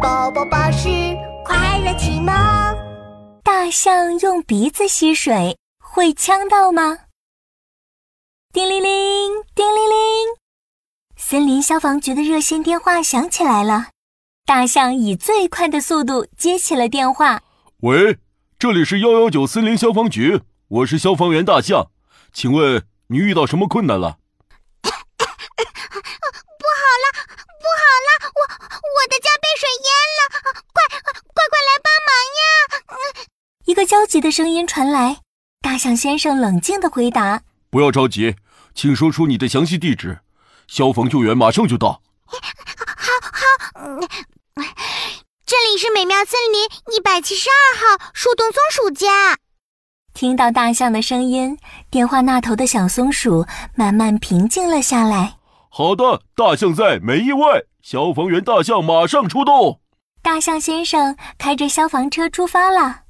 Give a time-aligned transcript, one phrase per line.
[0.00, 0.88] 宝宝巴士
[1.44, 2.32] 快乐启蒙。
[3.44, 7.00] 大象用鼻子吸水会呛到吗？
[8.50, 8.90] 叮铃铃，
[9.54, 10.36] 叮铃铃，
[11.16, 13.88] 森林消防局的热线电话响起来了。
[14.46, 17.42] 大象以最快的速度接起了电话。
[17.80, 18.18] 喂，
[18.58, 21.90] 这里是幺幺九森林消防局，我是消防员大象，
[22.32, 24.19] 请问你遇到什么困难了？
[33.90, 35.16] 焦急的声音传来，
[35.60, 38.36] 大象先生冷静的回答：“不要着急，
[38.72, 40.20] 请说出你的详细地址，
[40.68, 42.00] 消防救援马上就到。
[42.24, 42.38] ”“好
[43.74, 44.00] 好，
[45.44, 49.36] 这里是美妙森林一百七十二号树洞松鼠家。”
[50.14, 51.58] 听到大象的声音，
[51.90, 53.44] 电话那头的小松鼠
[53.74, 55.38] 慢慢平静了下来。
[55.68, 59.80] “好的，大象在，没意外，消防员大象马上出动。”
[60.22, 63.00] 大象先生开着消防车出发了。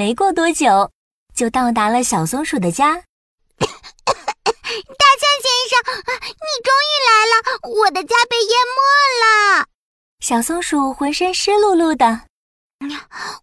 [0.00, 0.90] 没过多久，
[1.36, 2.94] 就到达了小松鼠的家。
[3.60, 5.76] 大象先生，
[6.24, 7.68] 你终于来了！
[7.68, 8.80] 我的家被淹没
[9.58, 9.66] 了。
[10.20, 12.22] 小松鼠浑身湿漉漉的。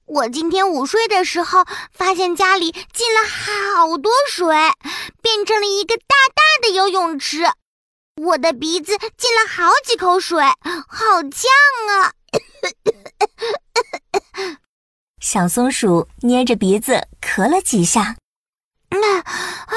[0.07, 4.47] 我今天午睡的时候，发现家里进了好多水，
[5.21, 7.43] 变成了一个大大的游泳池。
[8.19, 10.43] 我的鼻子进了好几口水，
[10.87, 11.51] 好呛
[11.91, 12.13] 啊！
[15.29, 18.15] 小松鼠捏着鼻子咳了几下，
[18.91, 19.75] 那，哎，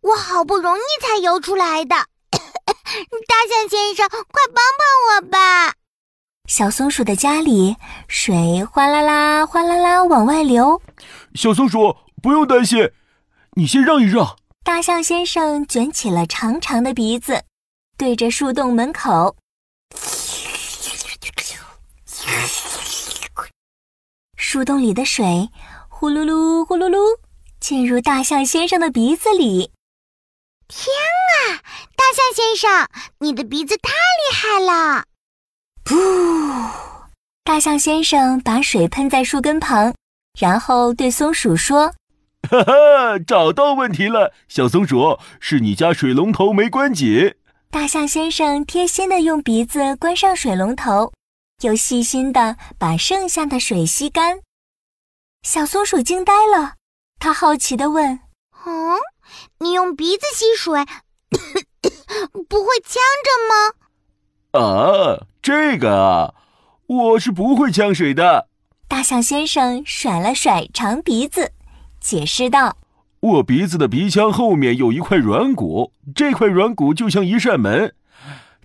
[0.00, 1.94] 我好不容易才游出来的。
[2.32, 5.74] 大象先生，快帮帮我吧！
[6.48, 7.76] 小松鼠的家里
[8.08, 10.80] 水哗啦啦、哗啦啦往外流。
[11.34, 12.90] 小松鼠不用担心，
[13.58, 14.38] 你先让一让。
[14.64, 17.42] 大象先生卷起了长长的鼻子，
[17.98, 19.36] 对着树洞门口。
[24.58, 25.50] 树洞里的水
[25.88, 26.98] 呼噜噜、呼噜噜
[27.60, 29.70] 进入大象先生的鼻子里。
[30.66, 30.92] 天
[31.46, 31.62] 啊，
[31.94, 32.88] 大象先生，
[33.20, 35.04] 你的鼻子太厉害了！
[35.84, 36.72] 噗！
[37.44, 39.94] 大象先生把水喷在树根旁，
[40.36, 41.94] 然后对松鼠说
[42.50, 47.36] ：“哈哈，找到问题了，小松鼠，是你家水龙头没关紧。”
[47.70, 51.12] 大象先生贴心的用鼻子关上水龙头。
[51.62, 54.40] 又细心的把剩下的水吸干，
[55.42, 56.74] 小松鼠惊呆了。
[57.18, 58.20] 它好奇地问
[58.66, 58.98] ：“嗯，
[59.60, 60.84] 你用鼻子吸水，
[62.48, 63.74] 不会呛着吗
[64.52, 66.34] ？”“啊，这个啊，
[66.86, 68.48] 我是不会呛水的。”
[68.88, 71.52] 大象先生甩了甩长鼻子，
[72.00, 72.76] 解释道
[73.20, 77.94] ：“我鼻子的鼻腔后面有一块软骨，这块软骨就像一扇门。”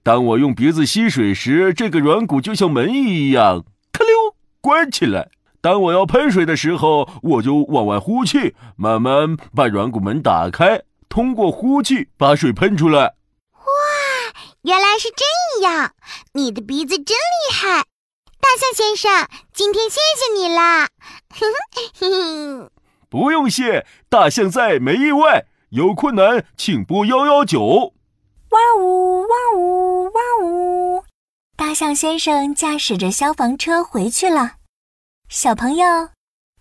[0.04, 5.30] 当我用鼻子吸水时，这个软骨就像门一样，咔溜关起来。
[5.64, 13.00] 当我要喷水的时候，我就往外呼气，慢慢把软骨门打开，通过呼气把水喷出来。
[13.00, 13.64] 哇，
[14.64, 15.94] 原来是这样！
[16.34, 17.86] 你的鼻子真厉害，
[18.42, 20.90] 大象先生，今天谢谢你啦！
[23.08, 25.46] 不用谢，大象在，没意外。
[25.70, 27.94] 有困难请拨幺幺九。
[28.50, 31.04] 哇呜哇呜哇呜！
[31.56, 34.56] 大象先生驾驶着消防车回去了。
[35.30, 36.10] 小朋友，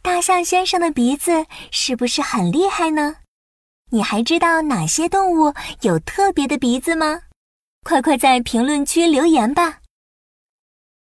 [0.00, 3.16] 大象先生的鼻子是不是很厉害呢？
[3.90, 5.52] 你还知道哪些动物
[5.82, 7.22] 有特别的鼻子吗？
[7.84, 9.81] 快快在评论区留言吧！